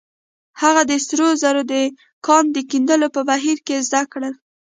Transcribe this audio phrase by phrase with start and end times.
[0.61, 1.73] هغه د سرو زرو د
[2.25, 4.33] کان د کیندلو په بهير کې زده کړل.